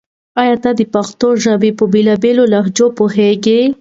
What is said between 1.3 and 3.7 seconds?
ژبې په بېلا بېلو لهجو پوهېږې؟